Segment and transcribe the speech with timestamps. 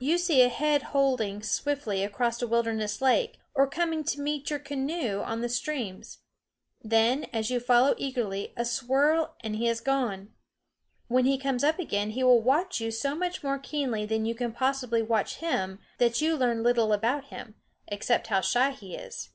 [0.00, 4.58] You see a head holding swiftly across a wilderness lake, or coming to meet your
[4.58, 6.20] canoe on the streams;
[6.80, 10.32] then, as you follow eagerly, a swirl and he is gone.
[11.08, 14.34] When he comes up again he will watch you so much more keenly than you
[14.34, 17.56] can possibly watch him that you learn little about him,
[17.88, 19.34] except how shy he is.